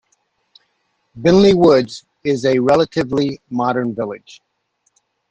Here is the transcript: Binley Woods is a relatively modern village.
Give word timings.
Binley 1.15 1.53
Woods 1.53 2.03
is 2.23 2.43
a 2.43 2.57
relatively 2.57 3.39
modern 3.51 3.93
village. 3.93 4.41